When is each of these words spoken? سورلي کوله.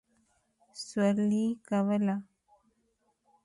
سورلي 0.85 1.43
کوله. 1.67 2.15